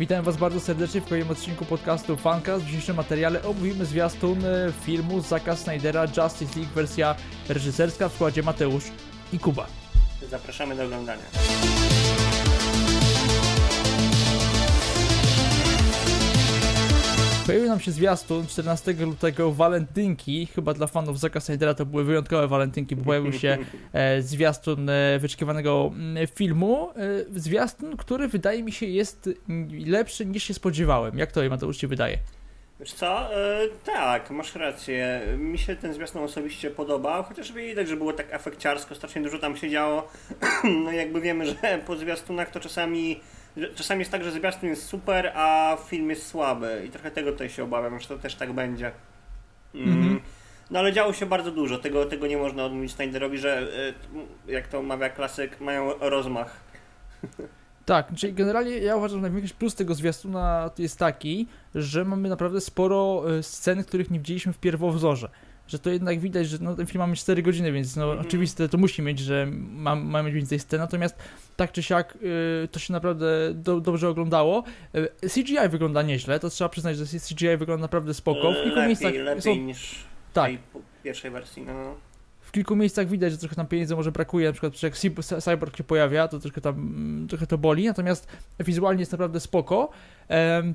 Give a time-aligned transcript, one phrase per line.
[0.00, 2.64] Witam Was bardzo serdecznie w kolejnym odcinku podcastu Fancast.
[2.64, 7.14] W dzisiejszym materiale omówimy zwiastun e, filmu Zaka Snydera Justice League wersja
[7.48, 8.84] reżyserska w składzie Mateusz
[9.32, 9.66] i Kuba.
[10.30, 11.22] Zapraszamy do oglądania.
[17.50, 22.48] Pojawił nam się zwiastun 14 lutego walentynki, chyba dla fanów Zaka Snydera to były wyjątkowe
[22.48, 23.58] walentynki, bo pojawił się
[23.92, 26.90] e, zwiastun e, wyczekiwanego mm, filmu.
[26.90, 31.18] E, zwiastun, który wydaje mi się jest mm, lepszy niż się spodziewałem.
[31.18, 32.18] Jak to Mateusz Ci wydaje?
[32.80, 33.36] Wiesz co?
[33.36, 35.20] E, tak, masz rację.
[35.38, 39.56] Mi się ten zwiastun osobiście podobał, chociaż widać, że było tak efekciarsko, strasznie dużo tam
[39.56, 40.08] się działo.
[40.84, 43.20] no jakby wiemy, że po zwiastunach to czasami
[43.74, 47.50] czasami jest tak, że zwiastun jest super, a film jest słaby i trochę tego tutaj
[47.50, 48.92] się obawiam, że to też tak będzie.
[49.74, 49.88] Mm.
[49.88, 50.20] Mhm.
[50.70, 53.68] No ale działo się bardzo dużo, tego, tego nie można odmówić Snyderowi, że
[54.48, 56.60] e, jak to mawia klasyk, mają rozmach.
[57.86, 62.60] Tak, czyli generalnie ja uważam, że największy plus tego zwiastuna jest taki, że mamy naprawdę
[62.60, 65.28] sporo e, scen, których nie widzieliśmy w pierwowzorze
[65.70, 68.26] że to jednak widać, że no, ten film mamy 4 godziny, więc no, mm -hmm.
[68.26, 71.16] oczywiste to musi mieć, że ma, ma mieć więcej scen, natomiast
[71.56, 72.18] tak czy siak
[72.64, 74.64] y, to się naprawdę do, dobrze oglądało.
[75.22, 78.52] Y, CGI wygląda nieźle, to trzeba przyznać, że CGI wygląda naprawdę spoko.
[78.52, 79.54] W kilku lepiej, miejscach lepiej są...
[79.54, 80.52] niż tak.
[81.02, 81.94] pierwszej wersji, no.
[82.40, 84.96] W kilku miejscach widać, że trochę tam pieniędzy może brakuje, na przykład jak
[85.42, 88.28] Cyborg się pojawia, to trochę tam trochę to boli, natomiast
[88.60, 89.90] wizualnie jest naprawdę spoko.
[90.28, 90.74] Um,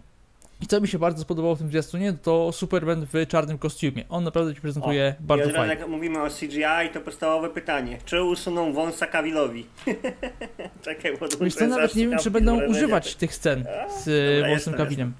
[0.61, 4.03] i co mi się bardzo spodobało w tym zwiastunie, to Superman w czarnym kostiumie.
[4.09, 5.75] On naprawdę ci prezentuje o, bardzo fajnie.
[5.75, 7.97] Jak mówimy o CGI, to podstawowe pytanie.
[8.05, 9.65] Czy usuną wąsa Kawilowi?
[10.81, 13.65] Czekaj, bo to nawet nie wiem, czy będą używać tych scen
[14.03, 15.13] z wąsem Kawilem.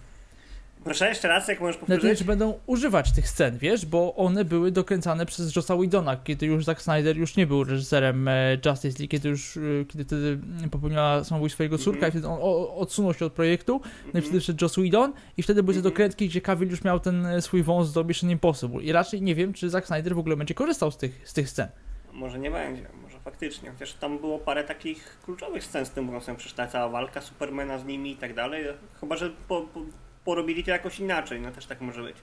[0.86, 2.03] Proszę jeszcze raz, jak możesz powtórzyć?
[2.03, 6.66] Nawet będą używać tych scen, wiesz, bo one były dokręcane przez Jossa Whedona, kiedy już
[6.66, 10.39] Zack Snyder już nie był reżyserem e, Justice League, kiedy już, e, kiedy wtedy
[10.72, 12.08] popełniła samobójstwo swojego córka mm -hmm.
[12.08, 14.06] i wtedy on odsunął się od projektu, mm -hmm.
[14.06, 14.23] no i mhm.
[14.25, 15.83] wtedy wszedł Joss Whedon i wtedy były te -hmm.
[15.83, 19.36] dokrętki, gdzie Cavill już miał ten e, swój wąs do Mission Impossible i raczej nie
[19.36, 21.67] wiem, czy Zack Snyder w ogóle będzie korzystał z tych, z tych scen.
[22.13, 26.35] Może nie będzie, może faktycznie, chociaż tam było parę takich kluczowych scen z tym wąsem,
[26.35, 28.66] przecież ta cała walka Supermana z nimi i tak dalej,
[29.00, 29.81] chyba, że po, po
[30.25, 32.16] porobili to jakoś inaczej, no też tak może być.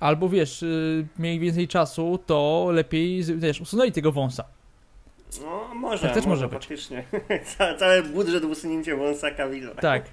[0.00, 4.44] Albo wiesz, yy, mieli więcej czasu, to lepiej, wiesz, usunęli tego wąsa.
[5.40, 6.02] No, może.
[6.02, 7.04] Tak też może, może faktycznie.
[7.78, 9.74] Cały budżet usunięcia wąsa Kawila.
[9.74, 10.04] Tak.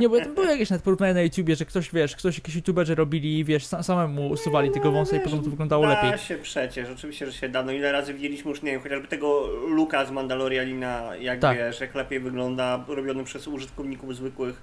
[0.00, 3.44] Nie, bo były jakieś nawet porównania na YouTubie, że ktoś, wiesz, ktoś, jakieś youtuberzy robili,
[3.44, 6.10] wiesz, samemu usuwali tego wąsa i potem to wyglądało da lepiej.
[6.10, 7.62] Da się przecież, oczywiście, że się da.
[7.62, 11.58] No ile razy widzieliśmy już, nie wiem, chociażby tego Luka z Mandalorianina, jak tak.
[11.58, 14.62] wiesz, jak lepiej wygląda, robiony przez użytkowników zwykłych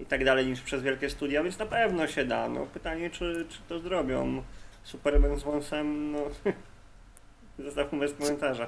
[0.00, 2.48] i tak dalej niż przez wielkie studia, więc na pewno się da.
[2.48, 4.42] No, pytanie, czy, czy to zrobią.
[4.82, 6.18] Superman z wąsem, no
[7.64, 8.66] zostawmy bez komentarza.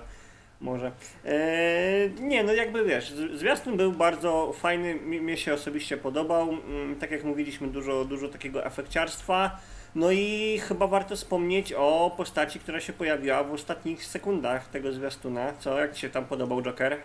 [0.60, 0.92] Może.
[1.25, 6.48] Eee, nie, no jakby wiesz, zwiastun był bardzo fajny, mi, się osobiście podobał.
[6.50, 9.60] Mm, tak jak mówiliśmy, dużo, dużo takiego efekciarstwa.
[9.94, 15.53] No i chyba warto wspomnieć o postaci, która się pojawiła w ostatnich sekundach tego zwiastuna.
[15.59, 16.97] Co, jak Ci się tam podobał Joker?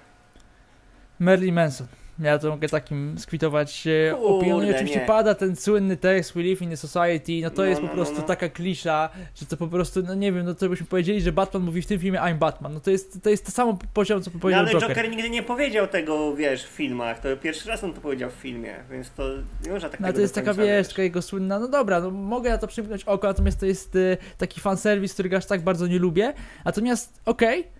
[1.19, 1.87] Merlin Manson.
[2.19, 4.57] Ja to mogę takim skwitować e, opinią.
[4.57, 5.05] Oczywiście nie.
[5.05, 7.93] pada ten słynny tekst We live in a society, no to no, jest po no,
[7.93, 8.27] prostu no, no.
[8.27, 11.63] taka klisza, że to po prostu, no nie wiem, no to byśmy powiedzieli, że Batman
[11.63, 12.73] mówi w tym filmie I'm Batman.
[12.73, 14.89] No to jest to, jest to samo poziom, co powiedział no, ale Joker.
[14.89, 17.19] Joker nigdy nie powiedział tego, wiesz, w filmach.
[17.19, 19.23] To pierwszy raz on to powiedział w filmie, więc to
[19.65, 22.49] nie można tak No to jest taka, wiesz, taka jego słynna, no dobra, no mogę
[22.49, 25.99] na to przymknąć oko, natomiast to jest y, taki fanserwis, którego aż tak bardzo nie
[25.99, 26.33] lubię.
[26.65, 27.76] Natomiast, okej, okay,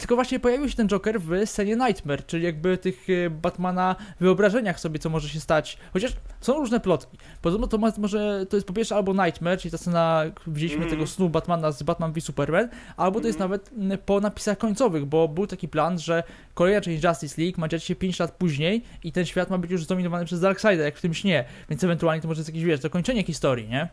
[0.00, 4.80] tylko właśnie pojawił się ten Joker w scenie Nightmare, czyli jakby tych e, Batmana wyobrażeniach
[4.80, 5.78] sobie, co może się stać.
[5.92, 7.18] Chociaż są różne plotki.
[7.42, 10.90] Podobno to może to jest po pierwsze albo Nightmare, czyli ta scena, widzieliśmy mm.
[10.90, 13.50] tego snu Batmana z Batman v Superman, albo to jest mm.
[13.50, 13.70] nawet
[14.06, 16.22] po napisach końcowych, bo był taki plan, że
[16.54, 19.70] kolejna część Justice League ma dziać się 5 lat później i ten świat ma być
[19.70, 21.44] już zdominowany przez Darkseida, jak w tym śnie.
[21.70, 23.88] Więc ewentualnie to może jest jakieś, wiesz, dokończenie historii, nie?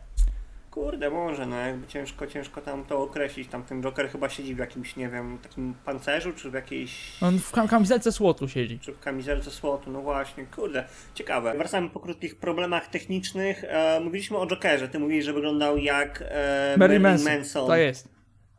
[0.70, 3.48] Kurde, może, no jakby ciężko, ciężko tam to określić.
[3.48, 7.22] Tam ten Joker chyba siedzi w jakimś, nie wiem, takim pancerzu, czy w jakiejś...
[7.22, 8.78] On w kam kamizelce słotu siedzi.
[8.78, 10.84] Czy w kamizelce słotu, no właśnie, kurde,
[11.14, 11.54] ciekawe.
[11.58, 13.64] Wracamy po krótkich problemach technicznych.
[13.64, 17.32] E, mówiliśmy o Jokerze, ty mówisz, że wyglądał jak e, Mary Manson.
[17.32, 17.66] Manson.
[17.66, 18.08] To jest.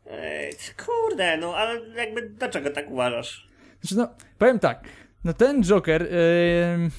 [0.06, 0.50] E,
[0.86, 3.48] kurde, no ale jakby dlaczego tak uważasz?
[3.80, 4.08] Znaczy no,
[4.38, 4.84] powiem tak,
[5.24, 6.02] no ten Joker...
[6.02, 6.90] Yy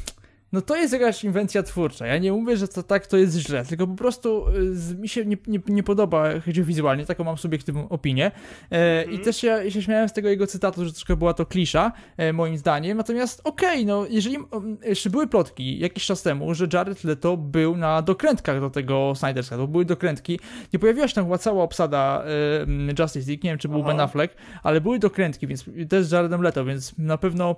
[0.52, 2.08] no to jest jakaś inwencja twórcza.
[2.08, 4.46] Ja nie mówię, że to tak to jest źle, tylko po prostu
[4.92, 8.32] y, mi się nie, nie, nie podoba chodzi wizualnie, taką mam subiektywną opinię.
[8.72, 9.24] E, I mhm.
[9.24, 12.34] też ja, ja się śmiałem z tego jego cytatu, że troszkę była to klisza, e,
[12.34, 12.98] moim zdaniem.
[12.98, 14.38] Natomiast okej, okay, no jeżeli
[14.84, 19.58] jeszcze były plotki jakiś czas temu, że Jared Leto był na dokrętkach do tego Snyderska,
[19.58, 20.40] to były dokrętki,
[20.74, 23.88] nie pojawiła się tam chyba cała obsada e, Justice League, nie wiem czy był Aha.
[23.88, 27.56] Ben Affleck, ale były dokrętki, więc też z Jaredem Leto, więc na pewno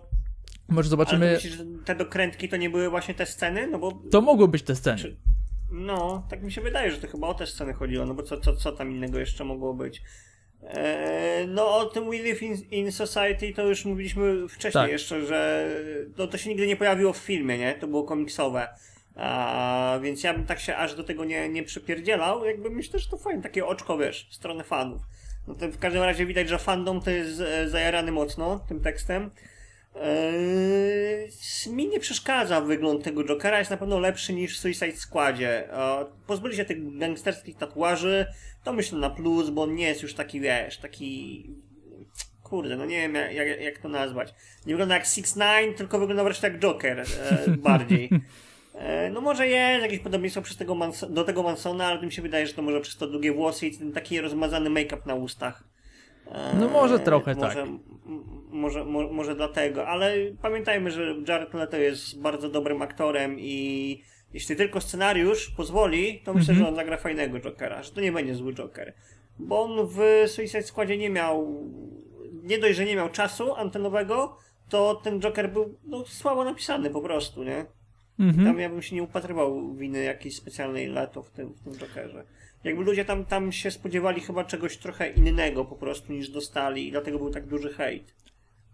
[0.67, 1.25] Może zobaczymy.
[1.25, 3.67] Ale myślisz, że te dokrętki to nie były właśnie te sceny?
[3.67, 3.91] No bo.
[4.11, 4.97] To mogły być te sceny.
[4.97, 5.17] Czy...
[5.71, 8.37] No, tak mi się wydaje, że to chyba o te sceny chodziło, no bo co,
[8.37, 10.01] co, co tam innego jeszcze mogło być?
[10.63, 14.91] Eee, no o tym We Live in, in, Society to już mówiliśmy wcześniej tak.
[14.91, 15.69] jeszcze, że
[16.15, 17.73] to, to się nigdy nie pojawiło w filmie, nie?
[17.73, 18.67] To było komiksowe.
[19.15, 22.45] A, więc ja bym tak się aż do tego nie, nie przypierdzielał.
[22.45, 25.01] Jakby myślę, że to fajne, takie oczko, wiesz, w stronę fanów.
[25.47, 29.31] No to w każdym razie widać, że fandom to jest e, zajarany mocno tym tekstem.
[29.95, 31.29] Eee,
[31.67, 35.73] mi nie przeszkadza wygląd tego Jokera, jest na pewno lepszy niż w Suicide Squadzie.
[35.73, 38.25] Eee, pozbyli się tych gangsterskich tatuaży,
[38.63, 41.49] to myślę na plus, bo on nie jest już taki, wiesz, taki...
[42.43, 44.33] Kurde, no nie wiem jak, jak to nazwać.
[44.65, 47.05] Nie wygląda jak 6 9 tylko wygląda wreszcie jak Joker e,
[47.69, 48.09] bardziej.
[48.75, 50.77] E, no może jest jakieś podobieństwo przez tego
[51.09, 53.77] do tego Mansona, ale mi się wydaje, że to może przez to długie włosy i
[53.77, 55.63] ten taki rozmazany make-up na ustach.
[56.59, 57.67] No może trochę może, tak.
[58.49, 64.03] Może, mo, może dlatego, ale pamiętajmy, że Jared Leto jest bardzo dobrym aktorem i
[64.33, 66.65] jeśli tylko scenariusz pozwoli, to myślę, mm -hmm.
[66.65, 68.93] że on zagra fajnego Jokera, że to nie będzie zły Joker.
[69.39, 71.63] Bo on w Suicide Squadzie nie miał,
[72.43, 74.37] nie dość, że nie miał czasu antenowego,
[74.69, 77.65] to ten Joker był no, słabo napisany po prostu, nie?
[78.19, 78.43] Mm -hmm.
[78.45, 82.23] Tam ja bym się nie upatrywał winy jakiejś specjalnej Leto w tym, w tym Jokerze
[82.63, 86.91] jakby ludzie tam, tam się spodziewali chyba czegoś trochę innego po prostu niż dostali i
[86.91, 88.22] dlatego był tak duży hejt.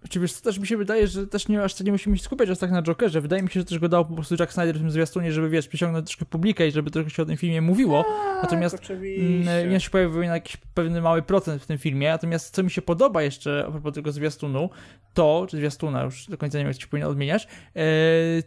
[0.09, 2.49] Czy wiesz, to też mi się wydaje, że też nie, aż nie musimy się skupiać
[2.49, 3.21] aż tak na Jokerze.
[3.21, 5.49] Wydaje mi się, że też go dał po prostu Jack Snyder w tym zwiastunie, żeby
[5.49, 8.03] wiesz, przyciągnąć troszkę publikę i żeby trochę się o tym filmie mówiło.
[8.03, 9.65] Tak, natomiast oczywiście.
[9.67, 12.09] mnie się pojawił na jakiś pewny mały procent w tym filmie.
[12.09, 14.69] Natomiast co mi się podoba jeszcze a propos tego zwiastunu,
[15.13, 17.81] to, czy zwiastuna, już do końca nie wiem, jak się powinien odmieniać, e,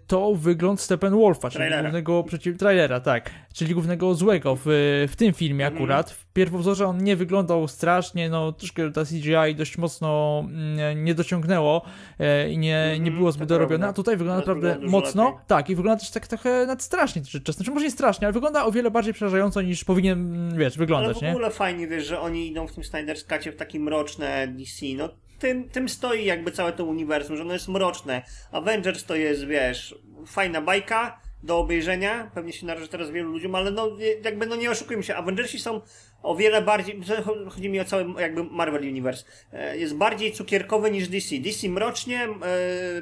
[0.07, 1.83] to wygląd Steppenwolfa, czyli trailera.
[1.83, 4.63] głównego przeciw trailera, tak, czyli głównego złego w,
[5.09, 5.77] w tym filmie mm.
[5.77, 6.11] akurat.
[6.11, 11.82] W pierwowzorze on nie wyglądał strasznie, no troszkę ta CGI dość mocno mm, nie dociągnęło
[12.19, 15.40] e, i nie, nie mhm, było zbyt dorobione, a tutaj wygląda naprawdę mocno, lepiej.
[15.46, 18.64] tak, i wygląda też tak trochę nad strasznie czasem, znaczy może nie strasznie, ale wygląda
[18.64, 21.55] o wiele bardziej przerażająco niż powinien, mm, wiesz, wyglądać, ale w ogóle nie?
[21.55, 25.08] fajnie, wiesz, że oni idą w tym Snyder's Cutie w takie mroczne DC, no
[25.38, 28.23] tym, tym stoi jakby całe to uniwersum, że ono jest mroczne.
[28.52, 29.94] Avengers to jest, wiesz,
[30.26, 33.89] fajna bajka do obejrzenia, pewnie się naraży teraz wielu ludziom, ale no
[34.25, 35.81] jakby no nie oszukujmy się, Avengersi są
[36.23, 37.00] o wiele bardziej,
[37.49, 41.39] chodzi mi o cały jakby Marvel Universe, e, jest bardziej cukierkowy niż DC.
[41.39, 42.29] DC mrocznie, e,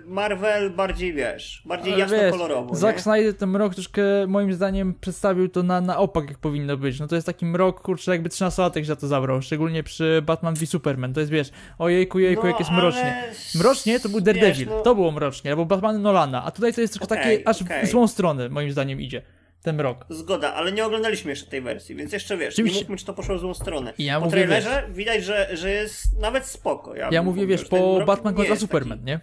[0.07, 2.75] Marvel bardziej, wiesz, bardziej jasno kolorowo.
[2.75, 7.01] Zack Snyder ten mrok troszkę moim zdaniem przedstawił to na, na opak, jak powinno być.
[7.01, 10.67] No to jest taki mrok, kurczę, jakby 13-latek za to zabrał, szczególnie przy Batman v
[10.67, 11.15] Superman.
[11.15, 13.25] To jest, wiesz, ojejku, jejku, no, jak jest mrocznie.
[13.55, 14.83] Mrocznie to był Daredevil, wiesz, no...
[14.83, 17.87] to było mrocznie, albo Batman Nolana, a tutaj to jest tylko okay, takie, aż okay.
[17.87, 19.23] w złą stronę, moim zdaniem idzie
[19.63, 20.07] ten rok.
[20.09, 22.79] Zgoda, ale nie oglądaliśmy jeszcze tej wersji, więc jeszcze wiesz, Oczywiście.
[22.79, 23.93] nie mówmy, czy to poszło w złą stronę.
[23.99, 26.95] Ja po mówię, trailerze wiesz, widać, że, że jest nawet spoko.
[26.97, 29.07] Ja, ja mówię, wiesz, po Batman kontra Superman, taki...
[29.07, 29.21] nie?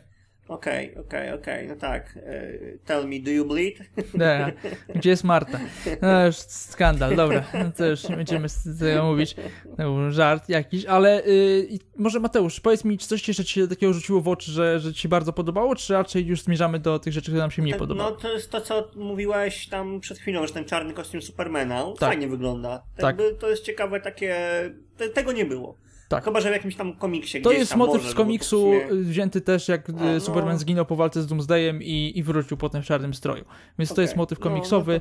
[0.48, 1.68] Okej, okay, okej, okay, okej, okay.
[1.68, 2.16] no tak.
[2.16, 3.74] Uh, tell me, do you bleed?
[4.14, 4.54] Nie,
[4.96, 5.60] gdzie jest Marta?
[6.02, 9.36] No już skandal, dobra, no to już nie będziemy z tego mówić.
[9.78, 13.94] No, żart jakiś, ale y, może Mateusz, powiedz mi, czy coś jeszcze ci się takiego
[13.94, 17.14] rzuciło w oczy, że, że ci się bardzo podobało, czy raczej już zmierzamy do tych
[17.14, 18.12] rzeczy, które nam się mniej podobały?
[18.12, 22.10] No to jest to, co mówiłeś tam przed chwilą, że ten czarny kostium Supermana tak.
[22.10, 22.84] fajnie wygląda.
[22.98, 23.18] Tak.
[23.40, 24.36] to jest ciekawe takie,
[25.14, 25.87] tego nie było.
[26.08, 26.24] Tak.
[26.24, 28.88] Chyba, że w jakimś tam komiksie To jest motyw może, z komiksu sumie...
[29.04, 30.20] wzięty też, jak A, no.
[30.20, 33.46] Superman zginął po walce z Doomsdayem i, i wrócił potem w czarnym stroju.
[33.80, 33.96] Więc okay.
[33.96, 34.94] to jest motyw komiksowy.
[34.94, 35.00] No,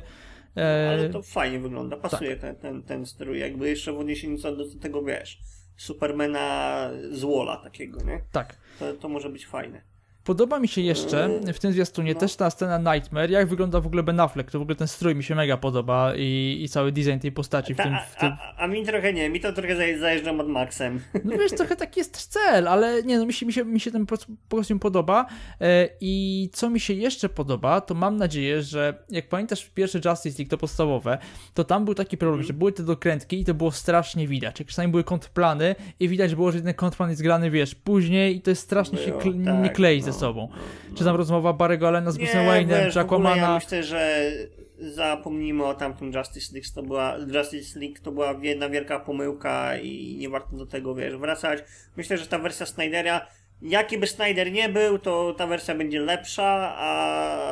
[0.55, 2.41] no to, e, ale to fajnie wygląda, pasuje tak.
[2.41, 5.39] ten, ten, ten strój, jakby jeszcze w odniesieniu do tego, wiesz,
[5.77, 8.21] Supermana z Wola takiego, nie?
[8.31, 8.57] Tak.
[8.79, 9.81] To, to może być fajne.
[10.27, 14.03] Podoba mi się jeszcze w tym zwiastunie też ta scena Nightmare, jak wygląda w ogóle
[14.03, 17.19] Ben Affleck, to w ogóle ten strój mi się mega podoba i, i cały design
[17.19, 17.93] tej postaci w ta, tym...
[18.11, 18.29] W tym...
[18.29, 21.01] A, a, a, mi trochę nie, mi to trochę zajeżdża od Maxem.
[21.25, 23.91] No wiesz, trochę taki jest cel, ale nie no, mi się, mi się, mi się
[23.91, 24.05] ten
[24.49, 25.25] kostium podoba
[25.61, 30.37] e, i co mi się jeszcze podoba, to mam nadzieję, że jak pamiętasz pierwszy Justice
[30.39, 31.17] League, to podstawowe,
[31.53, 32.47] to tam był taki problem, mm.
[32.47, 36.35] że były te dokrętki i to było strasznie widać, jak czasami były kontrplany i widać
[36.35, 39.59] było, że jeden kontrplan jest grany, wiesz, później i to jest strasznie było, się tak,
[39.63, 40.05] nie klei no.
[40.05, 40.49] ze sobą.
[40.95, 43.35] Czy tam rozmowa Barry'ego Allena z Bruce'em Wayne'em, czy Aquamana.
[43.35, 44.31] Ja myślę, że
[44.79, 50.17] zapomnijmy o tamtym Justice League, to była, Justice League to była jedna wielka pomyłka i
[50.19, 51.59] nie warto do tego, wiesz, wracać.
[51.97, 53.27] Myślę, że ta wersja Snydera,
[53.61, 57.47] jaki by Snyder nie był, to ta wersja będzie lepsza, a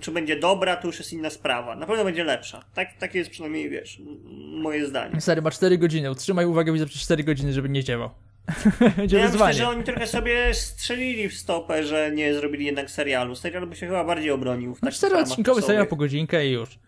[0.00, 1.76] czy będzie dobra, to już jest inna sprawa.
[1.76, 2.64] Na pewno będzie lepsza.
[2.74, 4.00] Tak, takie jest przynajmniej, wiesz,
[4.62, 5.20] moje zdanie.
[5.20, 6.10] Sery, ma 4 godziny.
[6.10, 8.10] Utrzymaj uwagę, widzę przez 4 godziny, żeby nie dziewał.
[8.96, 13.34] Będzie ja myślę, że oni trochę sobie strzelili w stopę, że nie zrobili jednak serialu.
[13.34, 14.74] Serial by się chyba bardziej obronił.
[14.74, 16.78] W no cztery odcinkowy serial po godzinkę i już.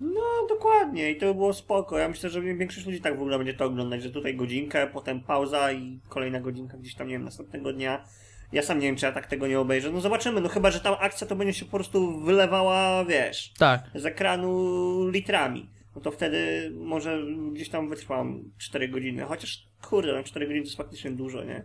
[0.00, 1.10] No, dokładnie.
[1.10, 1.98] I to by było spoko.
[1.98, 5.20] Ja myślę, że większość ludzi tak w ogóle będzie to oglądać, że tutaj godzinkę, potem
[5.20, 8.04] pauza i kolejna godzinka gdzieś tam, nie wiem, następnego dnia.
[8.52, 9.90] Ja sam nie wiem, czy ja tak tego nie obejrzę.
[9.90, 13.80] No zobaczymy, no chyba, że ta akcja to będzie się po prostu wylewała, wiesz, tak.
[13.94, 15.68] z ekranu litrami.
[15.98, 19.22] No to wtedy może gdzieś tam wytrwam 4 godziny.
[19.22, 21.64] Chociaż kurde, no 4 godziny to jest faktycznie dużo, nie?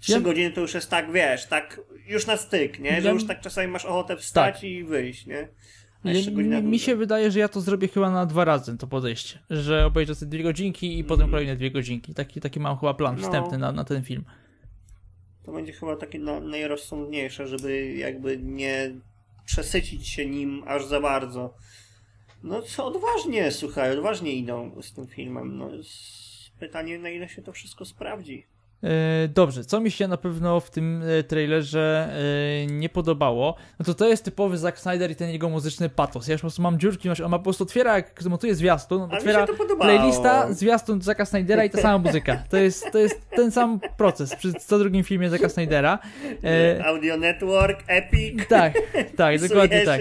[0.00, 0.20] 3 ja...
[0.20, 3.00] godziny to już jest tak, wiesz, tak już na styk, nie?
[3.00, 3.14] Że ja...
[3.14, 4.64] już tak czasami masz ochotę wstać tak.
[4.64, 5.48] i wyjść, nie?
[6.04, 9.38] Mi, mi się wydaje, że ja to zrobię chyba na dwa razy to podejście.
[9.50, 11.06] Że obejrzę sobie dwie godzinki i mm.
[11.08, 12.14] potem kolejne dwie godzinki.
[12.14, 13.22] Taki, taki mam chyba plan no.
[13.22, 14.24] wstępny na, na ten film.
[15.42, 18.94] To będzie chyba takie no, najrozsądniejsze, żeby jakby nie
[19.46, 21.54] przesycić się nim aż za bardzo.
[22.44, 25.58] No co, odważnie, słuchaj, odważnie idą z tym filmem.
[25.58, 25.70] No,
[26.58, 28.46] pytanie, na ile się to wszystko sprawdzi.
[28.84, 32.08] E, dobrze, co mi się na pewno w tym e, trailerze
[32.62, 36.28] e, nie podobało, no to to jest typowy Zack Snyder i ten jego muzyczny patos.
[36.28, 39.46] Ja już po prostu mam dziurki, on ma po prostu otwiera, jak zmontuje zwiastun, otwiera
[39.80, 42.42] playlista zwiastun Zacka Snydera i ta sama muzyka.
[42.50, 45.98] To jest, to jest ten sam proces przy co drugim filmie Zacka Snydera.
[46.84, 48.48] Audio Network, Epic.
[48.48, 48.72] Tak,
[49.16, 50.00] tak, dokładnie tak.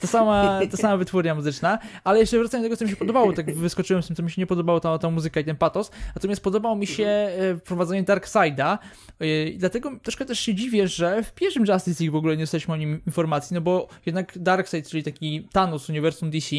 [0.00, 3.32] To sama, to sama wytwórnia muzyczna, ale jeszcze wracając do tego, co mi się podobało,
[3.32, 5.90] tak wyskoczyłem z tym, co mi się nie podobało, ta, ta muzyka i ten patos,
[6.14, 7.30] natomiast podobało mi się
[7.64, 8.78] wprowadzenie Darkseida.
[9.20, 12.74] I dlatego troszkę też się dziwię, że w pierwszym Justice League w ogóle nie dostaliśmy
[12.74, 16.56] o nim informacji, no bo jednak Darkseid, czyli taki Thanos uniwersum DC,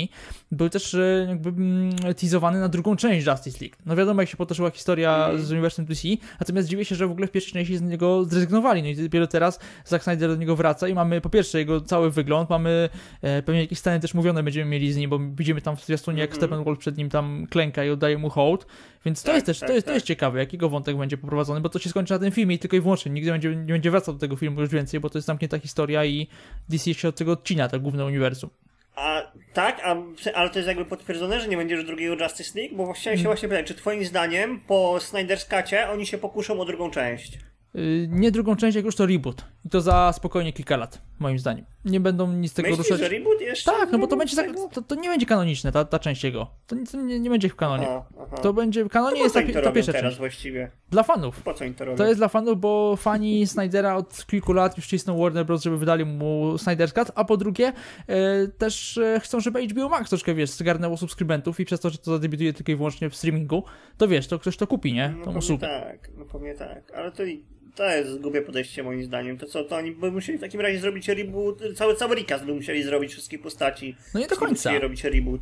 [0.52, 3.76] był też e, jakby mm, teasowany na drugą część Justice League.
[3.86, 5.42] No wiadomo, jak się potoczyła historia mm.
[5.42, 6.08] z uniwersum DC,
[6.40, 8.84] natomiast dziwię się, że w ogóle w pierwszej części z niego zrezygnowali.
[8.84, 12.12] No i dopiero teraz Zack Snyder do niego wraca i mamy po pierwsze jego cały
[12.12, 12.90] wygląd, mamy
[13.22, 16.20] e, pewnie jakieś sceny też mówione będziemy mieli z nim, bo widzimy tam w zwiastunie,
[16.20, 16.42] jak mm -hmm.
[16.42, 18.66] Steppenwolf przed nim tam klęka i oddaje mu hołd,
[19.06, 19.92] więc to tak, jest też, tak, to, jest, tak.
[19.92, 22.60] to jest ciekawe, jakiego wątek będzie poprowadzony, bo to się skończy na tym filmie i
[22.60, 25.18] tylko i wyłącznie, nigdy będzie, nie będzie wracał do tego filmu już więcej, bo to
[25.18, 26.28] jest zamknięta historia i
[26.70, 28.50] DC się od tego odcina, to główne uniwersum.
[28.96, 29.96] A tak, a,
[30.34, 32.76] ale to jest jakby potwierdzone, że nie będzie już drugiego Justice League?
[32.76, 33.38] Bo chciałem się hmm.
[33.38, 37.40] właśnie pytać, czy twoim zdaniem po Snyder's Cutie oni się pokuszą o drugą część?
[37.76, 39.46] Y, nie drugą część, jak już to reboot.
[39.66, 41.66] I to za spokojnie kilka lat, moim zdaniem.
[41.86, 43.00] Nie będą nic z tego Myślisz, ruszać.
[43.00, 43.72] że reboot jeszcze?
[43.72, 46.48] Tak, no bo to będzie tak, to, to, nie będzie kanoniczne, ta, ta część jego.
[46.68, 47.88] To, to nie, nie, będzie w kanonie.
[47.90, 48.38] Aha, aha.
[48.38, 50.18] To będzie w kanonie jest ta, ta pierwsza teraz część.
[50.18, 50.72] właściwie?
[50.90, 51.42] Dla fanów.
[51.42, 51.98] Po co im to robią?
[51.98, 55.78] To jest dla fanów, bo fani Snydera od kilku lat już cisną Warner Bros., żeby
[55.78, 57.74] wydali mu Snyder's Cut, a po drugie
[58.08, 61.98] e, też e, chcą, żeby HBO Max troszkę, wiesz, zgarnęło subskrybentów i przez to, że
[61.98, 63.64] to zadebiutuje tylko i wyłącznie w streamingu,
[63.98, 65.14] to wiesz, to ktoś to kupi, nie?
[65.18, 65.68] No, Tą usługę.
[65.68, 69.38] tak, no pewnie tak, ale to i to jest głupie podejście moim zdaniem.
[69.38, 72.54] To co, to oni by musieli w takim razie zrobić reboot, cały, cały recast by
[72.54, 73.96] musieli zrobić wszystkich postaci.
[74.14, 74.70] No nie do końca.
[74.70, 75.42] Musieli robić reboot.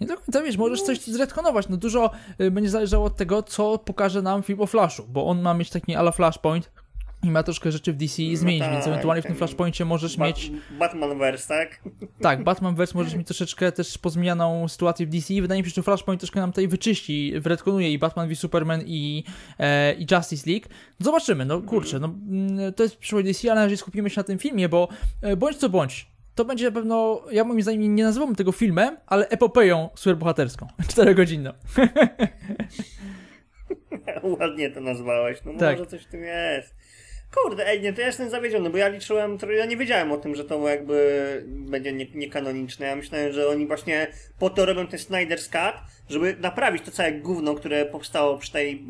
[0.00, 1.68] Nie do końca, wiesz, możesz coś zretkonować.
[1.68, 5.42] No dużo y, będzie zależało od tego, co pokaże nam film o Flashu, bo on
[5.42, 6.70] ma mieć taki ala Flashpoint,
[7.24, 10.16] i ma troszkę rzeczy w DC no zmienić, tak, więc ewentualnie w tym Flashpoincie możesz
[10.16, 10.50] ba mieć...
[10.78, 11.80] Batmanverse, tak?
[12.20, 16.20] Tak, Batmanverse możesz mieć troszeczkę też pozmienianą sytuację w DC wydaje mi się, że Flashpoint
[16.20, 19.24] troszkę nam tutaj wyczyści, wredkonuje i Batman v Superman i,
[19.58, 20.66] e, i Justice League.
[20.98, 24.24] Zobaczymy, no kurczę, no mm, to jest przyszłość DC, ale na razie skupimy się na
[24.24, 24.88] tym filmie, bo
[25.22, 28.96] e, bądź co bądź, to będzie na pewno, ja moim zdaniem nie nazywam tego filmem,
[29.06, 31.52] ale epopeją superbohaterską, czterogodzinną.
[34.40, 35.78] Ładnie to nazwałeś, no tak.
[35.78, 36.74] może coś w tym jest.
[37.34, 40.34] Kurde, ej, nie, to ja jestem zawiedziony, bo ja liczyłem, ja nie wiedziałem o tym,
[40.34, 42.86] że to jakby będzie niekanoniczne.
[42.86, 44.06] Nie ja myślałem, że oni właśnie
[44.38, 48.86] po to robią ten Snyder's Cut, żeby naprawić to całe gówno, które powstało przy tej,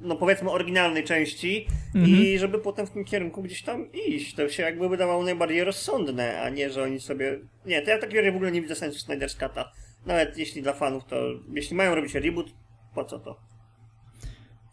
[0.00, 2.08] no powiedzmy, oryginalnej części -hmm.
[2.08, 2.38] i mhm.
[2.38, 4.34] żeby potem w tym kierunku gdzieś tam iść.
[4.34, 7.38] To się jakby wydawało najbardziej rozsądne, a nie, że oni sobie...
[7.66, 9.64] Nie, to ja tak w ogóle nie widzę sensu Snyder's Cut'a.
[10.06, 11.16] Nawet jeśli dla fanów to,
[11.54, 12.46] jeśli mają robić reboot,
[12.94, 13.53] po co to?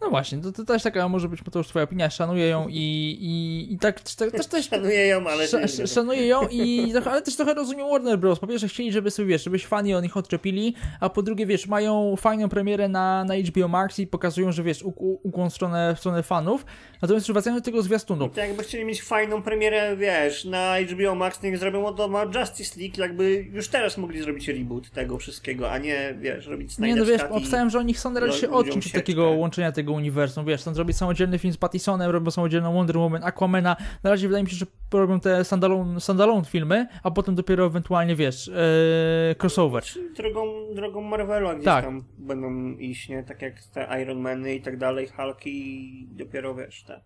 [0.01, 2.77] No właśnie, to, to też taka może być to już twoja opinia, szanuję ją i,
[3.21, 7.35] i, i tak też, też, też szanuję ją, ale sz, szanuję ją i ale też
[7.35, 8.39] trochę rozumiem Warner Bros.
[8.39, 11.67] Po pierwsze chcieli, żeby sobie wiesz, żebyś fani o nich odczepili, a po drugie wiesz,
[11.67, 14.83] mają fajną premierę na, na HBO Max i pokazują, że wiesz,
[15.23, 16.65] ukłon w stronę, w stronę fanów.
[17.01, 18.29] Natomiast wracając do tego zwiastunu.
[18.29, 22.79] To jakby chcieli mieć fajną premierę, wiesz, na HBO Max, niech zrobią od doma Justice
[22.79, 26.95] League, jakby już teraz mogli zrobić reboot tego wszystkiego, a nie, wiesz, robić Snyder's Nie,
[26.95, 30.45] no wiesz, obstałem, że oni chcą na razie się odciąć od takiego łączenia tego uniwersum,
[30.45, 34.43] wiesz, chcą zrobić samodzielny film z Pattisonem, robią samodzielną Wonder Woman, Aquamana, na razie wydaje
[34.43, 39.83] mi się, że robią te standalone, standalone filmy, a potem dopiero ewentualnie, wiesz, ee, crossover.
[40.15, 40.45] Drogą,
[40.75, 41.85] drogą Marvela gdzieś tak.
[41.85, 43.23] tam będą iść, nie?
[43.23, 47.01] Tak jak te Iron Many i tak dalej, Hulki i dopiero, wiesz, te.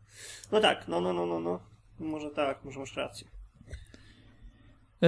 [0.51, 1.59] No tak, no, no, no, no, no.
[1.99, 3.34] Może tak, może masz rację.
[5.05, 5.07] E,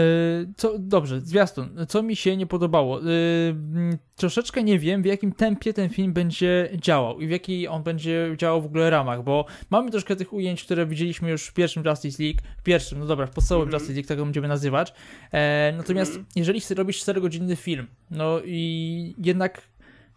[0.58, 1.70] co, dobrze, zwiastun.
[1.88, 3.00] Co mi się nie podobało?
[3.00, 7.84] Yy, troszeczkę nie wiem, w jakim tempie ten film będzie działał i w jakiej on
[7.84, 11.84] będzie działał w ogóle ramach, bo mamy troszkę tych ujęć, które widzieliśmy już w pierwszym
[11.86, 13.82] Justice League, w pierwszym, no dobra, w podstawowym mm -hmm.
[13.82, 14.94] Justice League, tak go będziemy nazywać.
[15.32, 16.32] E, natomiast mm -hmm.
[16.36, 19.62] jeżeli chcesz robić 4-godzinny film, no i jednak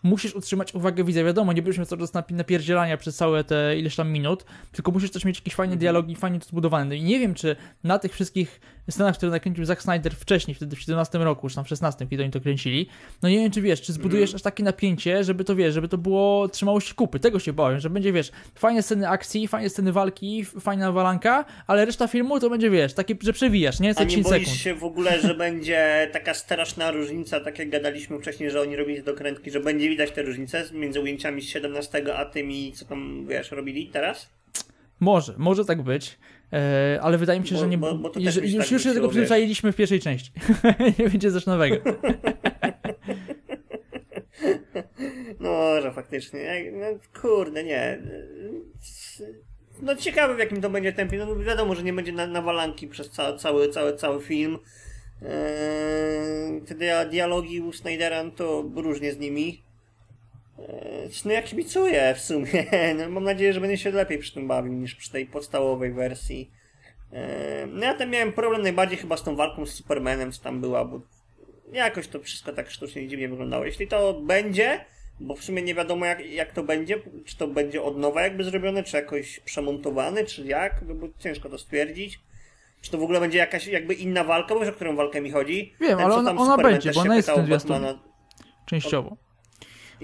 [0.03, 1.25] musisz utrzymać uwagę widza.
[1.25, 5.25] Wiadomo, nie miał cały czas napierdzielania przez całe te ileś tam minut, tylko musisz też
[5.25, 5.81] mieć jakieś fajne mhm.
[5.81, 6.85] dialogi, fajnie to zbudowane.
[6.85, 10.77] No i nie wiem, czy na tych wszystkich scenach, które nakręcił Zack Snyder wcześniej, wtedy
[10.77, 12.87] w 17 roku, czy tam w 16, kiedy oni to kręcili,
[13.23, 14.37] no nie wiem, czy wiesz, czy zbudujesz mm.
[14.37, 17.21] aż takie napięcie, żeby to, wiesz, żeby to było, trzymało się kupy.
[17.21, 21.85] Tego się bałem, że będzie, wiesz, fajne sceny akcji, fajne sceny walki, fajna walanka, ale
[21.85, 23.95] reszta filmu to będzie, wiesz, takie, że przewijasz, nie?
[23.95, 24.57] Co A nie boisz sekund.
[24.57, 29.03] się w ogóle, że będzie taka straszna różnica, tak jak gadaliśmy wcześniej, że oni robili
[29.03, 33.51] dokrętki, że będzie widać te różnice między ujęciami z 17 a tymi, co tam, wiesz,
[33.51, 34.31] robili teraz?
[35.01, 36.19] Może, może tak być.
[36.53, 37.79] E, ale wydaje mi się, bo, że nie.
[37.79, 40.33] Bo, bo już, już, tak już się tego przyzwyczailiśmy w pierwszej części.
[40.99, 41.77] nie będzie coś nowego.
[45.41, 46.73] no, że faktycznie.
[46.73, 46.87] No,
[47.21, 47.99] kurde, nie.
[49.83, 51.19] No ciekawe w jakim to będzie tempie.
[51.19, 54.59] No wiadomo, że nie będzie na, nawalanki przez ca, cały, cały, cały film.
[55.23, 59.63] Eee, te dialogi u Snydera no to różnie z nimi.
[60.69, 62.67] Eee, no ja kibicuję w sumie.
[62.99, 66.51] No, mam nadzieję, że będę się lepiej przy tym bawił niż przy tej podstawowej wersji.
[67.13, 70.61] Eee, no ja tam miałem problem najbardziej chyba z tą walką z Supermanem, co tam
[70.61, 71.01] była, bo
[71.73, 73.65] jakoś to wszystko tak sztucznie dziwnie wyglądało.
[73.65, 74.85] Jeśli to będzie,
[75.21, 78.45] bo w sumie nie wiadomo jak, jak to będzie, czy to będzie od nowa jakby
[78.45, 82.21] zrobione, czy jakoś przemontowany, czy jak, no bo ciężko to stwierdzić.
[82.83, 85.31] Czy to w ogóle będzie jakaś jakby inna walka, bo wiesz o którą walkę mi
[85.31, 85.75] chodzi?
[85.81, 87.99] Wiem, Ten, ale ona, ona będzie, bo ona jest w tym.
[88.67, 89.17] Częściowo.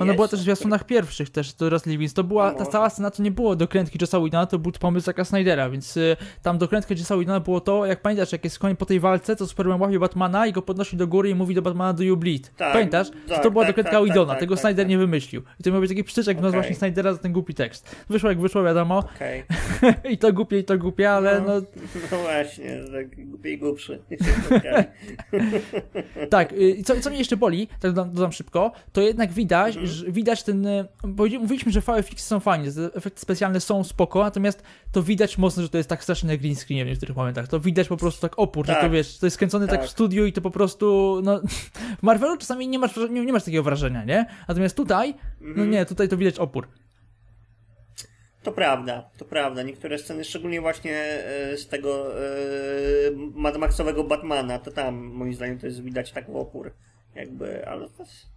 [0.00, 2.14] Ona była też w zwiastunach pierwszych też, to Raz Livings.
[2.14, 5.24] To była, ta cała scena to nie było dokrętki Josa Whedona, to był pomysł Zacka
[5.24, 8.86] Snydera, więc y, tam dokrętkę Josa Whedona było to, jak pamiętasz, jak jest koń po
[8.86, 11.92] tej walce, to Superman łapie Batmana i go podnosi do góry i mówi do Batmana
[11.92, 12.56] do you bleed.
[12.56, 13.08] Tak, pamiętasz?
[13.28, 14.90] Tak, to była tak, dokrętka tak, Whedona, tak, tego tak, Snyder tak.
[14.90, 15.42] nie wymyślił.
[15.60, 16.50] I to miał być taki przyczek okay.
[16.50, 17.96] właśnie Snydera za ten głupi tekst.
[18.08, 18.98] Wyszło jak wyszło, wiadomo.
[18.98, 19.44] Okay.
[20.12, 21.56] I to głupie, i to głupie, ale no...
[21.56, 21.62] No,
[22.12, 24.02] no właśnie, tak głupie i głupszy.
[26.30, 29.76] tak, y, i co, co mnie jeszcze boli, tak dodam, dodam szybko, to jednak widać,
[30.08, 30.66] widać ten
[31.40, 34.62] mówiliśmy, że VFX są fajnie, efekty specjalne są spoko, natomiast
[34.92, 37.48] to widać mocno, że to jest tak straszny green screen w niektórych momentach.
[37.48, 38.74] To widać po prostu tak opór, tak.
[38.74, 38.92] że to tak.
[38.92, 39.80] wiesz, to jest skręcone tak.
[39.80, 41.40] tak w studiu i to po prostu, no,
[42.00, 44.26] w Marvelu czasami nie masz, nie, nie masz takiego wrażenia, nie?
[44.48, 45.70] Natomiast tutaj, no mhm.
[45.70, 46.68] nie, tutaj to widać opór.
[48.42, 49.62] To prawda, to prawda.
[49.62, 52.26] Niektóre sceny, szczególnie właśnie e, z tego e,
[53.34, 56.72] Mad Maxowego Batmana, to tam moim zdaniem to jest widać tak opór.
[57.14, 58.35] Jakby, ale to jest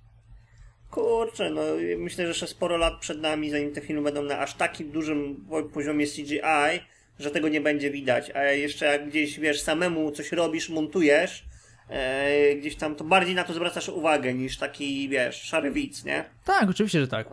[0.92, 1.62] Kurczę, no
[1.98, 5.46] myślę, że jeszcze sporo lat przed nami, zanim te filmy będą na aż takim dużym
[5.74, 6.80] poziomie CGI,
[7.20, 8.32] że tego nie będzie widać.
[8.32, 11.46] A jeszcze jak gdzieś, wiesz, samemu coś robisz, montujesz,
[11.90, 16.26] e, gdzieś tam, to bardziej na to zwracasz uwagę niż taki, wiesz, szary widz, nie?
[16.46, 17.28] Tak, oczywiście, że tak.
[17.28, 17.32] E,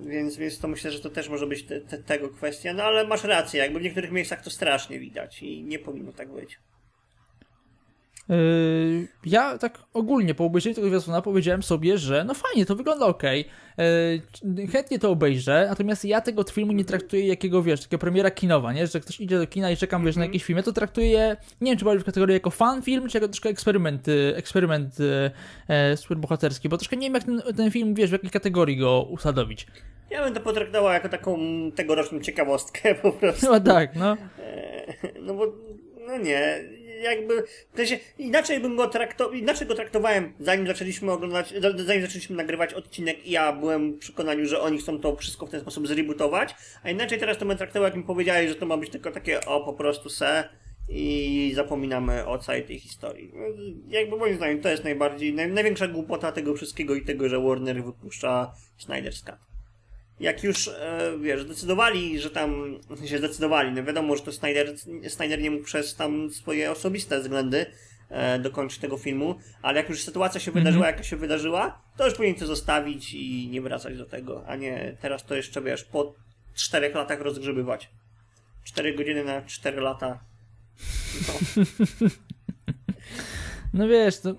[0.00, 2.72] więc, więc to myślę, że to też może być te, te, tego kwestia.
[2.74, 6.28] No ale masz rację, jakby w niektórych miejscach to strasznie widać i nie powinno tak
[6.28, 6.58] być.
[8.28, 13.06] Yy, ja tak ogólnie po obejrzeniu tego zwiastuna powiedziałem sobie, że no fajnie, to wygląda
[13.06, 13.22] ok.
[13.22, 18.72] Yy, chętnie to obejrzę, natomiast ja tego filmu nie traktuję jakiego, wiesz, takiego premiera kinowa,
[18.72, 18.86] nie?
[18.86, 20.32] Że ktoś idzie do kina i czekam, wiesz, na mhm.
[20.32, 20.56] jakiś film.
[20.56, 23.48] Ja to traktuję, nie wiem, czy bardziej w kategorii jako fan film, czy jako troszkę
[23.48, 24.94] eksperyment, y, eksperyment
[25.68, 29.02] e, superbohaterski, bo troszkę nie wiem, jak ten, ten film, wiesz, w jakiej kategorii go
[29.10, 29.66] usadowić.
[30.10, 31.38] Ja bym to potraktował jako taką
[31.74, 33.46] tegoroczną ciekawostkę po prostu.
[33.46, 34.16] No tak, no.
[35.20, 35.52] No bo,
[36.06, 36.60] no nie,
[37.02, 42.36] jakby, w sensie, inaczej bym go traktował, inaczej go traktowałem, zanim zaczęliśmy oglądać, zanim zaczęliśmy
[42.36, 45.88] nagrywać odcinek i ja byłem w przekonaniu, że oni chcą to wszystko w ten sposób
[45.88, 49.10] zrebootować, a inaczej teraz to bym traktował, jak mi powiedziałeś, że to ma być tylko
[49.10, 50.48] takie, o, po prostu se
[50.88, 53.32] i zapominamy o całej tej historii.
[53.88, 57.84] Jakby moim zdaniem to jest najbardziej, naj, największa głupota tego wszystkiego i tego, że Warner
[57.84, 59.57] wypuszcza Snyder's Cut
[60.20, 64.74] jak już, e, wiesz, zdecydowali, że tam się zdecydowali, no wiadomo, że to Snyder,
[65.08, 67.66] Snyder nie mógł przez tam swoje osobiste względy
[68.08, 70.96] e, dokończyć tego filmu, ale jak już sytuacja się wydarzyła, mm -hmm.
[70.96, 74.96] jaka się wydarzyła, to już powinien to zostawić i nie wracać do tego, a nie
[75.00, 76.14] teraz to jeszcze, wiesz, po
[76.54, 77.90] czterech latach rozgrzebywać.
[78.64, 80.18] Cztery godziny na cztery lata.
[83.72, 84.34] No, no wiesz, to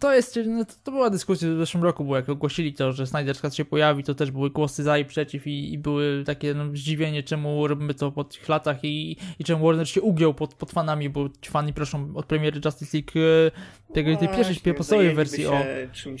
[0.00, 3.04] to jest, no to, to, była dyskusja w zeszłym roku, bo jak ogłosili to, że
[3.04, 6.54] Snyder's Cut się pojawi, to też były głosy za i przeciw i, i były takie
[6.54, 10.54] no, zdziwienie, czemu robimy to po tych latach i, i czemu Warner się ugiął pod,
[10.54, 15.14] pod fanami, bo ci fani proszą od premiery Justice League e, tego, tej pierwszej, podstawowej
[15.14, 15.64] wersji o,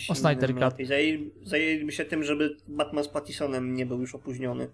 [0.08, 0.86] o Snyder Cut.
[0.86, 4.68] Zajęli, zajęliby się tym, żeby Batman z Pattisonem nie był już opóźniony.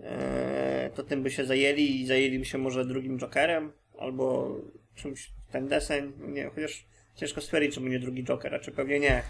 [0.00, 4.56] Eee, to tym by się zajęli i zajęliby się może drugim Jokerem albo
[4.94, 9.22] czymś, ten deseń, nie chociaż Ciężko stwierdzić, czy będzie drugi Joker, a czy pewnie nie.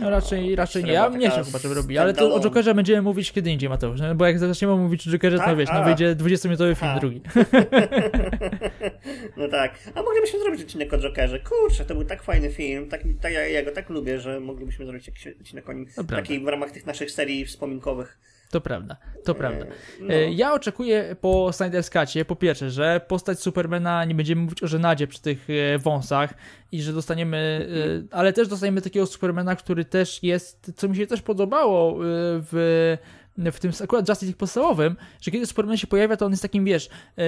[0.00, 0.92] No raczej, raczej nie.
[0.92, 4.00] Ja nie wiem chyba, żeby robić, ale to o Jokerze będziemy mówić kiedy indziej, Mateusz.
[4.00, 5.58] No, bo jak zaczniemy mówić o Jokerze, to tak?
[5.58, 7.00] wiesz, no wyjdzie 20-minutowy film A.
[7.00, 7.20] drugi.
[9.36, 9.78] no tak.
[9.94, 11.40] A moglibyśmy zrobić odcinek o Jokerze.
[11.40, 12.88] Kurczę, to był tak fajny film.
[12.88, 15.86] Tak, tak, ja, ja go tak lubię, że moglibyśmy zrobić jakiś odcinek o nim.
[16.08, 18.18] Taki w ramach tych naszych serii wspominkowych.
[18.50, 19.66] To prawda, to prawda.
[20.00, 20.14] No.
[20.14, 24.66] E, ja oczekuję po Snyder's Cutie, po pierwsze, że postać Supermana nie będziemy mówić o
[24.66, 26.34] żenadzie przy tych e, wąsach
[26.72, 27.68] i że dostaniemy,
[28.10, 32.96] e, ale też dostaniemy takiego Supermana, który też jest, co mi się też podobało w
[33.52, 36.64] w tym akurat Justice League podstawowym, że kiedy Superman się pojawia, to on jest takim,
[36.64, 37.22] wiesz, e,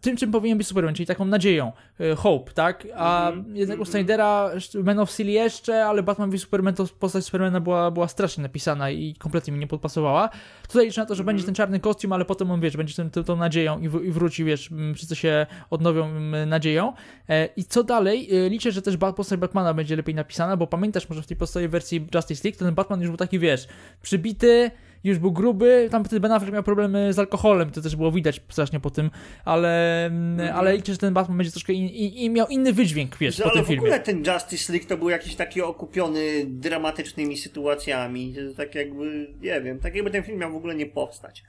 [0.00, 2.86] tym, czym powinien być Superman, czyli taką nadzieją, e, hope, tak?
[2.94, 3.56] A mm -hmm.
[3.56, 4.50] jednak u Snydera
[4.84, 8.90] Man of Steel jeszcze, ale Batman v Superman, to postać Supermana była, była strasznie napisana
[8.90, 10.28] i kompletnie mi nie podpasowała.
[10.68, 11.26] Tutaj liczę na to, że mm -hmm.
[11.26, 14.04] będzie ten czarny kostium, ale potem on, wiesz, będzie tym, tym, tą nadzieją i, w,
[14.04, 16.92] i wróci, wiesz, wszyscy się odnowią nadzieją.
[17.28, 18.28] E, I co dalej?
[18.50, 22.06] Liczę, że też postać Batmana będzie lepiej napisana, bo pamiętasz może w tej podstawowej wersji
[22.14, 23.68] Justice League, ten Batman już był taki, wiesz,
[24.02, 24.70] przybity,
[25.04, 28.40] już był gruby, tam wtedy Ben Affleck miał problemy z alkoholem, to też było widać
[28.48, 29.10] strasznie po tym,
[29.44, 30.56] ale, mm.
[30.56, 33.44] ale liczę, że ten Batman będzie troszkę in, i, i miał inny wydźwięk, wiesz, że,
[33.44, 33.80] po tym filmie.
[33.80, 39.34] Ale w ogóle ten Justice League to był jakiś taki okupiony dramatycznymi sytuacjami, tak jakby,
[39.40, 41.44] nie wiem, tak jakby ten film miał w ogóle nie powstać.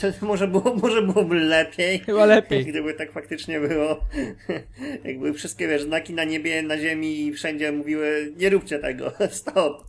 [0.00, 1.98] To, to może, było, może byłoby lepiej.
[1.98, 2.64] Chyba lepiej.
[2.70, 4.04] Gdyby tak faktycznie było.
[5.04, 9.88] Jakby wszystkie wiesz, znaki na niebie, na ziemi i wszędzie mówiły, nie róbcie tego, stop.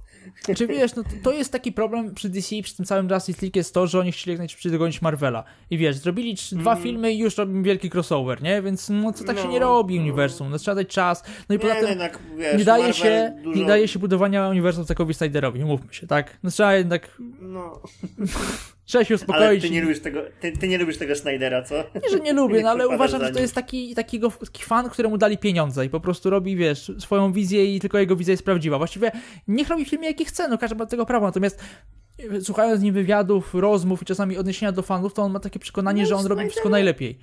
[0.56, 3.74] Czy wiesz, no to, jest taki problem przy DC, przy tym całym Justice League jest
[3.74, 5.44] to, że oni chcieli jak najszybciej dogonić Marvela.
[5.70, 6.64] I wiesz, zrobili mm.
[6.64, 8.62] dwa filmy i już robimy wielki crossover, nie?
[8.62, 10.02] Więc no to tak no, się nie robi no.
[10.02, 11.24] uniwersum, no trzeba dać czas.
[11.50, 13.60] No i poza tym jednak, wiesz, nie daje się dużo...
[13.60, 16.38] nie daje się budowania uniwersum takowi Snyderowi, mówmy się, tak?
[16.44, 17.18] No trzeba jednak...
[17.42, 17.82] No.
[18.90, 19.44] Trzeba się uspokoić.
[19.44, 21.76] Ale ty nie lubisz tego, ty, ty nie lubisz tego Snydera, co?
[21.76, 25.18] Nie, że nie lubię, no ale uważam, że to jest taki, takiego, taki fan, któremu
[25.18, 28.78] dali pieniądze i po prostu robi, wiesz, swoją wizję i tylko jego wizja jest prawdziwa.
[28.78, 29.12] Właściwie
[29.48, 31.64] niech robi filmy, jakie chce, no każdy ma do tego prawo, natomiast
[32.20, 35.60] e, słuchając z nim wywiadów, rozmów i czasami odniesienia do fanów, to on ma takie
[35.60, 37.20] przekonanie, no, że on robi wszystko najlepiej.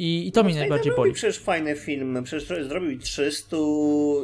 [0.00, 1.12] I, i to no, mnie najbardziej boli.
[1.12, 3.56] przecież fajne filmy, przecież zrobił 300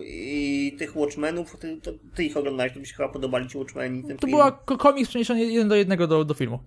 [0.04, 4.04] i tych Watchmenów, ty, to, ty ich oglądałeś, to by się chyba podobali ci Watchmeni.
[4.04, 4.38] Ten to film.
[4.38, 6.58] była komiks przeniesiony jeden do jednego do, do filmu.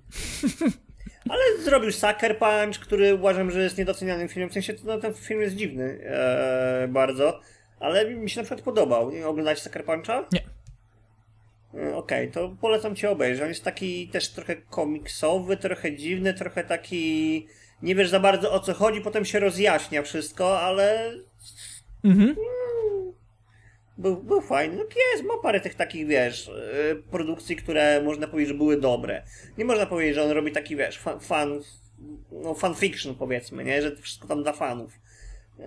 [1.30, 4.50] Ale zrobił Sucker Punch, który uważam, że jest niedocenianym filmem.
[4.50, 7.40] W sensie no, ten film jest dziwny e, bardzo,
[7.80, 9.12] ale mi się na przykład podobał.
[9.26, 10.26] Oglądałeś Sucker Puncha?
[10.34, 10.42] Nie.
[11.82, 13.42] E, okej, okay, to polecam cię obejrzeć.
[13.42, 17.48] On jest taki też trochę komiksowy, trochę dziwny, trochę taki
[17.84, 21.14] nie wiesz za bardzo o co chodzi, potem się rozjaśnia wszystko, ale.
[22.04, 22.36] Mhm.
[23.98, 24.78] Był, był fajny.
[24.78, 29.24] No jest, ma parę tych takich, wiesz, y, produkcji, które można powiedzieć, że były dobre.
[29.58, 31.60] Nie można powiedzieć, że on robi taki, wiesz, fan, fan
[32.32, 33.82] no fanfiction powiedzmy, nie?
[33.82, 35.00] Że to wszystko tam dla fanów.
[35.60, 35.66] Yy,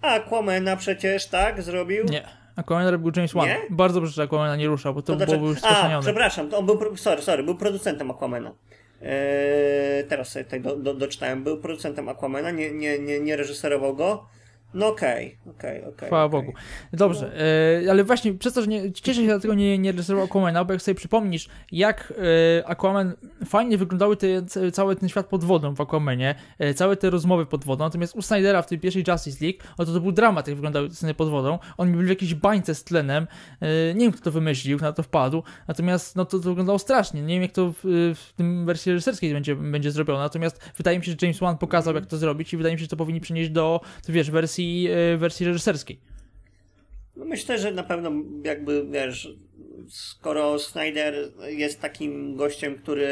[0.00, 1.62] Aquamena przecież, tak?
[1.62, 2.04] Zrobił?
[2.04, 2.28] Nie.
[2.56, 3.48] Aquamena robił James Wan.
[3.70, 6.66] Bardzo dobrze, że Aquamena nie ruszał, bo to, to byłoby już A, przepraszam, to on
[6.66, 8.52] był, sorry, sorry, był producentem Aquamena.
[9.02, 11.44] Eee, teraz sobie tutaj do, do, doczytałem.
[11.44, 14.28] Był producentem Aquamana, nie, nie, nie, nie reżyserował go.
[14.74, 15.94] No okej, okay, okej, okay, okej.
[15.94, 16.40] Okay, Chwała okay.
[16.40, 16.52] Bogu.
[16.92, 17.42] Dobrze, no.
[17.88, 20.72] e, ale właśnie przez to, że nie, cieszę się dlatego nie, nie reżyserował Aquamana, bo
[20.72, 22.12] jak sobie przypomnisz, jak
[22.58, 23.12] e, Aquaman,
[23.46, 24.28] fajnie wyglądały te,
[24.72, 28.22] cały ten świat pod wodą w Aquamanie, e, całe te rozmowy pod wodą, natomiast u
[28.22, 31.30] Snydera w tej pierwszej Justice League, o to, to był dramat, jak wyglądały sceny pod
[31.30, 33.26] wodą, on był w jakiejś bańce z tlenem,
[33.60, 37.22] e, nie wiem kto to wymyślił, na to wpadł, natomiast no to, to wyglądało strasznie,
[37.22, 37.78] nie wiem jak to w,
[38.14, 41.94] w tym wersji reżyserskiej będzie, będzie zrobione, natomiast wydaje mi się, że James Wan pokazał
[41.94, 44.57] jak to zrobić i wydaje mi się, że to powinni przenieść do, to wiesz, wersji
[44.58, 46.00] wersji, e, wersji reżyserskiej.
[47.16, 48.12] No myślę, że na pewno
[48.44, 49.28] jakby, wiesz,
[49.88, 51.14] skoro Snyder
[51.48, 53.08] jest takim gościem, który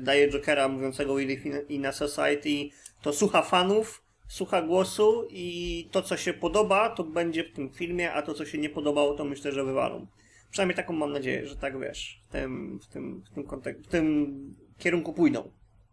[0.00, 2.68] daje Jokera mówiącego We Live in a Society,
[3.02, 8.12] to słucha fanów, słucha głosu i to, co się podoba, to będzie w tym filmie,
[8.12, 10.06] a to, co się nie podobało, to myślę, że wywalą.
[10.50, 13.86] Przynajmniej taką mam nadzieję, że tak wiesz, w tym, w tym, w tym, kontek- w
[13.86, 14.36] tym
[14.78, 15.50] kierunku pójdą.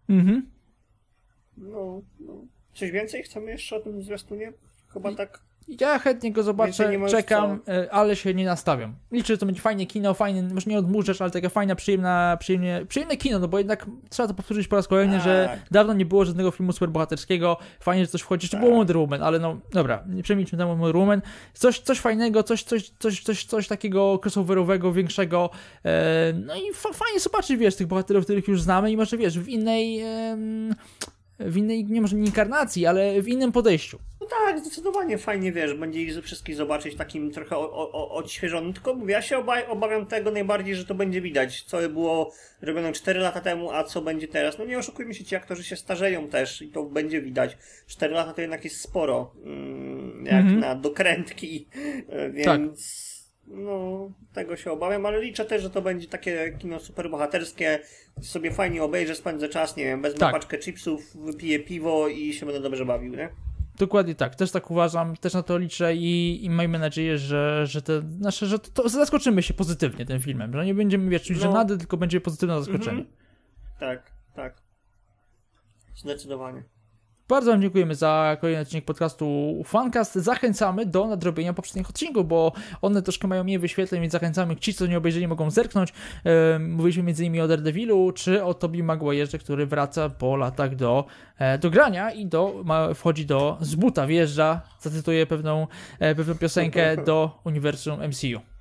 [0.10, 0.50] Mhm.
[1.58, 2.46] No, no.
[2.74, 4.54] Coś więcej chcemy jeszcze o tym zwiastunie?
[4.94, 5.40] Chyba tak.
[5.68, 7.60] Ja chętnie go zobaczę, czekam.
[7.68, 8.96] E, ale się nie nastawiam.
[9.12, 12.86] Liczę, że to będzie fajne kino, fajne, może nie odmurzasz, ale taka fajna, przyjemna, przyjemnie,
[12.88, 15.24] przyjemne kino, no bo jednak trzeba to powtórzyć po raz kolejny, tak.
[15.24, 18.66] że dawno nie było żadnego filmu superbohaterskiego, fajnie, że coś wchodzi, jeszcze tak.
[18.66, 21.22] było Wonder Woman, ale no, dobra, nie przemilczmy temat Wonder Woman,
[21.54, 25.50] coś, coś fajnego, coś, coś, coś, coś, coś takiego crossoverowego, większego,
[25.86, 29.40] e, no i fa fajnie zobaczyć, wiesz, tych bohaterów, których już znamy i może, wiesz,
[29.40, 30.04] w innej...
[31.40, 34.00] w innej, nie może nie inkarnacji, ale w innym podejściu.
[34.22, 38.94] No tak, zdecydowanie fajnie, wiesz, będzie ich wszystkich zobaczyć takim trochę o, o, odświeżonym, tylko
[38.94, 43.20] mówię, ja się oba, obawiam tego najbardziej, że to będzie widać, co było robione 4
[43.20, 44.58] lata temu, a co będzie teraz.
[44.58, 47.58] No nie oszukujmy się, ci aktorzy się starzeją też i to będzie widać.
[47.88, 50.60] 4 lata to jednak jest sporo, mm, jak -hmm.
[50.60, 51.68] na dokrętki,
[52.10, 52.46] e, więc...
[52.46, 53.23] Tak
[53.54, 57.80] No, tego się obawiam, ale liczę też, że to będzie takie kino superbohaterskie.
[58.22, 60.32] Sobie fajnie obejrzę, spędzę czas, nie wiem, wezmę Tak.
[60.34, 63.30] paczkę chipsów, wypiję piwo i się będę dobrze bawił, nie?
[63.78, 67.82] Dokładnie tak, też tak uważam, też na to liczę i, i miejmy nadzieję, że, że,
[67.82, 71.38] te, znaczy, że to, to zaskoczymy się pozytywnie tym filmem, że nie będziemy wiesz, czuć
[71.38, 71.44] No.
[71.44, 73.00] żenady, tylko będzie pozytywne zaskoczenie.
[73.02, 73.08] Mhm.
[73.80, 74.54] Tak, tak.
[75.96, 76.64] Zdecydowanie.
[77.28, 80.16] Bardzo Wam dziękujemy za kolejny odcinek podcastu Fancast.
[80.16, 84.56] Zachęcamy do nadrobienia poprzednich odcinków, bo one troszkę mają mniej wyświetleń, więc zachęcamy.
[84.56, 85.94] Ci, co nie obejrzeli, mogą zerknąć.
[86.60, 87.42] Mówiliśmy m.in.
[87.42, 91.06] o Daredevilu, czy o Tobey Maguire'ze, który wraca po latach do,
[91.38, 92.64] e, do grania i do,
[92.96, 95.68] wchodzi do z buta, wjeżdża, zacytuję pewną,
[96.00, 98.53] e, pewną piosenkę do uniwersum MCU.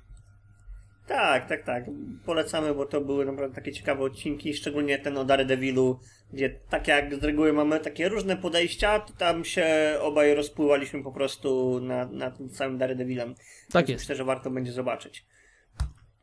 [1.07, 1.83] Tak, tak, tak.
[2.25, 5.99] Polecamy, bo to były naprawdę takie ciekawe odcinki, szczególnie ten o Daredevilu,
[6.33, 9.65] gdzie tak jak z reguły mamy takie różne podejścia, to tam się
[10.01, 13.35] obaj rozpływaliśmy po prostu na, na tym samym Daredevilem.
[13.71, 14.03] Tak Więc jest.
[14.03, 15.25] Myślę, że warto będzie zobaczyć.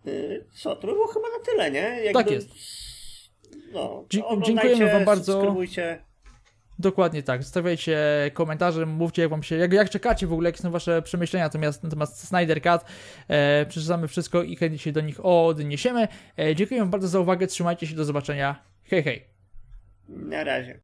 [0.04, 2.04] Yy, Co, to by było chyba na tyle, nie?
[2.04, 2.48] Jakby, Tak jest.
[3.72, 5.32] No, Dzie- dziękujemy wam bardzo.
[5.32, 6.04] subskrybujcie.
[6.80, 7.42] Dokładnie tak.
[7.42, 7.98] Zostawiajcie
[8.34, 11.82] komentarze, mówcie jak wam się, jak, jak czekacie w ogóle, jakie są wasze przemyślenia natomiast,
[11.82, 12.82] natomiast Snyder Cut.
[13.28, 16.08] E, przeczytamy wszystko i chętnie się do nich odniesiemy.
[16.38, 18.62] E, dziękuję wam bardzo za uwagę, trzymajcie się, do zobaczenia.
[18.84, 19.24] Hej, hej.
[20.08, 20.78] Na razie.